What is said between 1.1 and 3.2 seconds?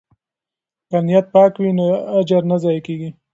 پاک وي نو اجر نه ضایع کیږي.